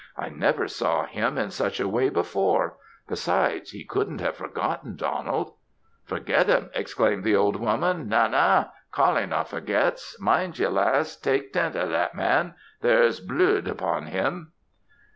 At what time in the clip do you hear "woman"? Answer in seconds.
7.57-8.09